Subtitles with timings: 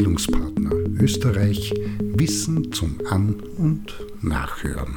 [0.00, 4.96] Bildungspartner Österreich Wissen zum An- und Nachhören.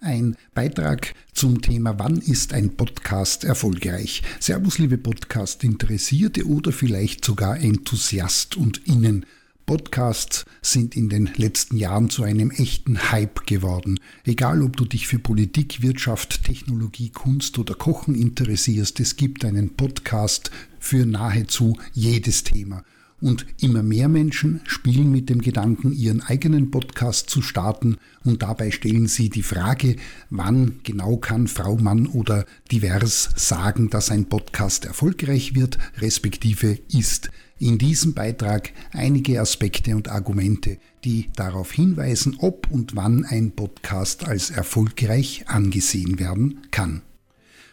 [0.00, 4.22] Ein Beitrag zum Thema Wann ist ein Podcast erfolgreich?
[4.40, 9.24] Servus, liebe Podcast-Interessierte oder vielleicht sogar Enthusiast und Innen.
[9.64, 13.98] Podcasts sind in den letzten Jahren zu einem echten Hype geworden.
[14.26, 19.70] Egal, ob du dich für Politik, Wirtschaft, Technologie, Kunst oder Kochen interessierst, es gibt einen
[19.70, 22.84] Podcast für nahezu jedes Thema.
[23.24, 28.70] Und immer mehr Menschen spielen mit dem Gedanken, ihren eigenen Podcast zu starten und dabei
[28.70, 29.96] stellen sie die Frage,
[30.28, 37.30] wann genau kann Frau, Mann oder divers sagen, dass ein Podcast erfolgreich wird, respektive ist.
[37.58, 44.28] In diesem Beitrag einige Aspekte und Argumente, die darauf hinweisen, ob und wann ein Podcast
[44.28, 47.00] als erfolgreich angesehen werden kann.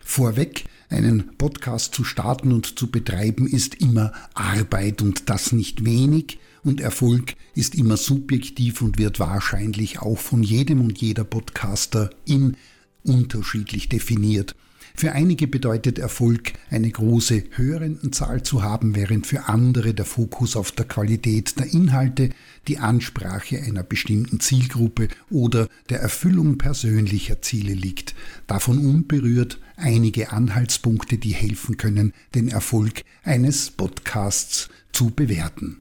[0.00, 6.38] Vorweg, einen Podcast zu starten und zu betreiben ist immer Arbeit und das nicht wenig
[6.62, 12.56] und Erfolg ist immer subjektiv und wird wahrscheinlich auch von jedem und jeder Podcaster in
[13.04, 14.54] unterschiedlich definiert.
[15.00, 20.72] Für einige bedeutet Erfolg, eine große Hörendenzahl zu haben, während für andere der Fokus auf
[20.72, 22.28] der Qualität der Inhalte,
[22.68, 28.14] die Ansprache einer bestimmten Zielgruppe oder der Erfüllung persönlicher Ziele liegt.
[28.46, 35.80] Davon unberührt einige Anhaltspunkte, die helfen können, den Erfolg eines Podcasts zu bewerten.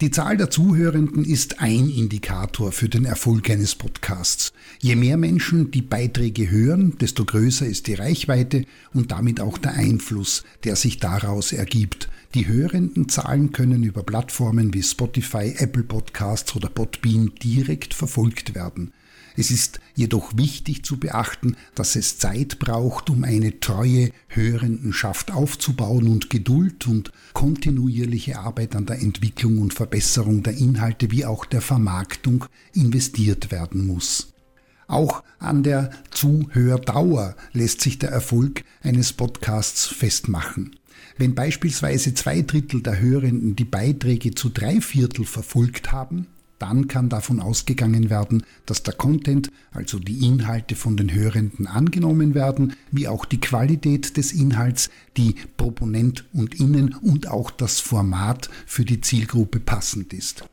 [0.00, 4.52] Die Zahl der Zuhörenden ist ein Indikator für den Erfolg eines Podcasts.
[4.80, 9.74] Je mehr Menschen die Beiträge hören, desto größer ist die Reichweite und damit auch der
[9.74, 12.08] Einfluss, der sich daraus ergibt.
[12.34, 18.90] Die hörenden Zahlen können über Plattformen wie Spotify, Apple Podcasts oder Podbean direkt verfolgt werden.
[19.36, 26.08] Es ist jedoch wichtig zu beachten, dass es Zeit braucht, um eine treue Hörendenschaft aufzubauen
[26.08, 31.60] und Geduld und kontinuierliche Arbeit an der Entwicklung und Verbesserung der Inhalte wie auch der
[31.60, 34.34] Vermarktung investiert werden muss.
[34.86, 40.76] Auch an der Zuhördauer lässt sich der Erfolg eines Podcasts festmachen.
[41.16, 46.26] Wenn beispielsweise zwei Drittel der Hörenden die Beiträge zu drei Viertel verfolgt haben,
[46.58, 52.34] dann kann davon ausgegangen werden, dass der Content, also die Inhalte von den Hörenden angenommen
[52.34, 58.50] werden, wie auch die Qualität des Inhalts, die Proponent und Innen und auch das Format
[58.66, 60.44] für die Zielgruppe passend ist.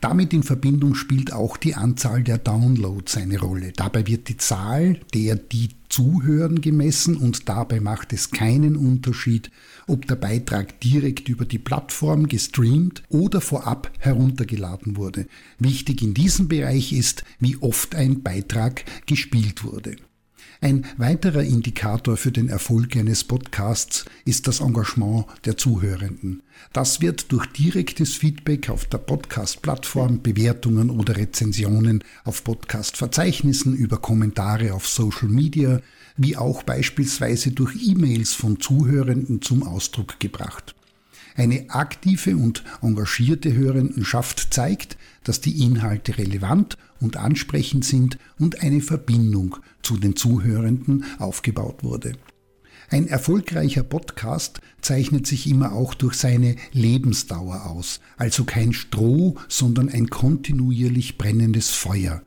[0.00, 3.72] Damit in Verbindung spielt auch die Anzahl der Downloads eine Rolle.
[3.74, 9.50] Dabei wird die Zahl der, die zuhören, gemessen und dabei macht es keinen Unterschied,
[9.86, 15.26] ob der Beitrag direkt über die Plattform gestreamt oder vorab heruntergeladen wurde.
[15.58, 19.96] Wichtig in diesem Bereich ist, wie oft ein Beitrag gespielt wurde.
[20.60, 26.42] Ein weiterer Indikator für den Erfolg eines Podcasts ist das Engagement der Zuhörenden.
[26.72, 34.74] Das wird durch direktes Feedback auf der Podcast-Plattform, Bewertungen oder Rezensionen auf Podcast-Verzeichnissen über Kommentare
[34.74, 35.80] auf Social Media,
[36.16, 40.74] wie auch beispielsweise durch E-Mails von Zuhörenden zum Ausdruck gebracht.
[41.36, 48.80] Eine aktive und engagierte Hörendenschaft zeigt, dass die Inhalte relevant und ansprechend sind und eine
[48.80, 49.58] Verbindung
[49.88, 52.12] zu den Zuhörenden aufgebaut wurde.
[52.90, 59.88] Ein erfolgreicher Podcast zeichnet sich immer auch durch seine Lebensdauer aus, also kein Stroh, sondern
[59.88, 62.20] ein kontinuierlich brennendes Feuer.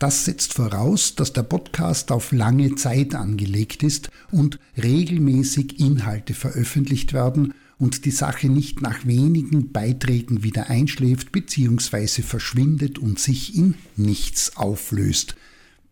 [0.00, 7.12] Das setzt voraus, dass der Podcast auf lange Zeit angelegt ist und regelmäßig Inhalte veröffentlicht
[7.12, 12.22] werden und die Sache nicht nach wenigen Beiträgen wieder einschläft bzw.
[12.22, 15.36] verschwindet und sich in nichts auflöst.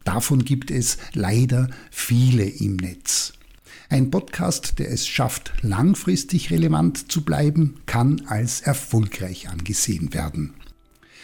[0.05, 3.33] Davon gibt es leider viele im Netz.
[3.89, 10.55] Ein Podcast, der es schafft, langfristig relevant zu bleiben, kann als erfolgreich angesehen werden.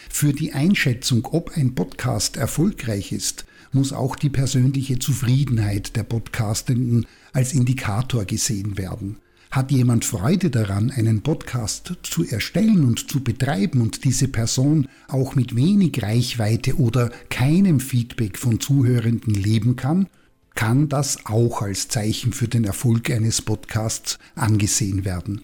[0.09, 7.05] Für die Einschätzung, ob ein Podcast erfolgreich ist, muss auch die persönliche Zufriedenheit der Podcastenden
[7.33, 9.17] als Indikator gesehen werden.
[9.51, 15.33] Hat jemand Freude daran, einen Podcast zu erstellen und zu betreiben und diese Person auch
[15.33, 20.07] mit wenig Reichweite oder keinem Feedback von Zuhörenden leben kann,
[20.53, 25.41] kann das auch als Zeichen für den Erfolg eines Podcasts angesehen werden.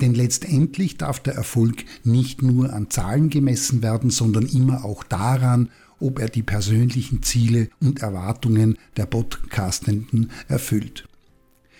[0.00, 5.68] Denn letztendlich darf der Erfolg nicht nur an Zahlen gemessen werden, sondern immer auch daran,
[6.00, 11.04] ob er die persönlichen Ziele und Erwartungen der Podcastenden erfüllt.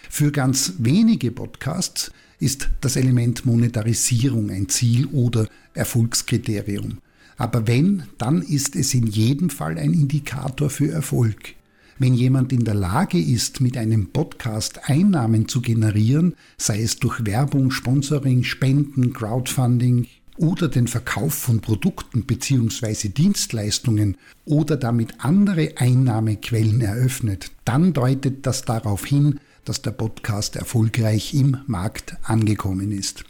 [0.09, 6.99] Für ganz wenige Podcasts ist das Element Monetarisierung ein Ziel oder Erfolgskriterium.
[7.37, 11.55] Aber wenn, dann ist es in jedem Fall ein Indikator für Erfolg.
[11.99, 17.25] Wenn jemand in der Lage ist, mit einem Podcast Einnahmen zu generieren, sei es durch
[17.25, 23.09] Werbung, Sponsoring, Spenden, Crowdfunding, oder den Verkauf von Produkten bzw.
[23.09, 31.35] Dienstleistungen oder damit andere Einnahmequellen eröffnet, dann deutet das darauf hin, dass der Podcast erfolgreich
[31.35, 33.25] im Markt angekommen ist.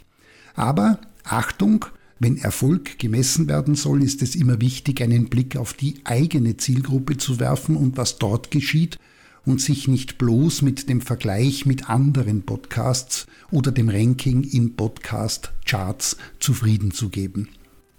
[0.55, 1.85] Aber Achtung,
[2.19, 7.17] wenn Erfolg gemessen werden soll, ist es immer wichtig, einen Blick auf die eigene Zielgruppe
[7.17, 8.99] zu werfen und was dort geschieht
[9.45, 16.17] und sich nicht bloß mit dem Vergleich mit anderen Podcasts oder dem Ranking in Podcast-Charts
[16.39, 17.49] zufrieden zu geben.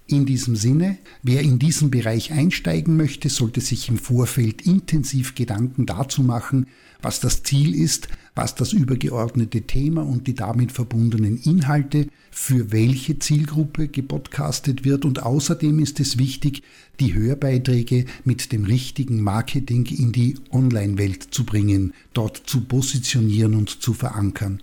[0.06, 5.86] In diesem Sinne, wer in diesen Bereich einsteigen möchte, sollte sich im Vorfeld intensiv Gedanken
[5.86, 6.66] dazu machen,
[7.00, 13.18] was das Ziel ist, was das übergeordnete Thema und die damit verbundenen Inhalte für welche
[13.18, 16.62] Zielgruppe gepodcastet wird und außerdem ist es wichtig,
[16.98, 23.82] die Hörbeiträge mit dem richtigen Marketing in die Online-Welt zu bringen, dort zu positionieren und
[23.82, 24.62] zu verankern.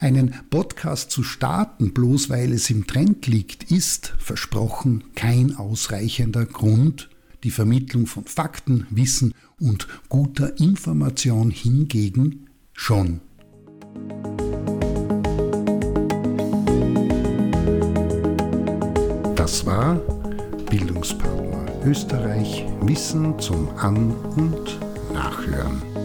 [0.00, 7.08] Einen Podcast zu starten, bloß weil es im Trend liegt, ist versprochen kein ausreichender Grund.
[7.44, 13.20] Die Vermittlung von Fakten, Wissen und guter Information hingegen schon.
[19.36, 19.96] Das war
[20.70, 24.78] Bildungspartner Österreich Wissen zum An- und
[25.12, 26.01] Nachhören.